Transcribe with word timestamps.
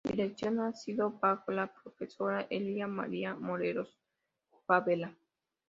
La 0.03 0.11
dirección 0.13 0.59
ha 0.61 0.73
sido 0.73 1.11
bajo 1.11 1.51
la 1.51 1.71
profesora 1.71 2.47
Elia 2.49 2.87
María 2.87 3.35
Morelos 3.35 3.99
Favela. 4.65 5.15